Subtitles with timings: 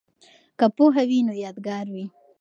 [0.59, 2.05] که پوهه وي نو یادګار وي.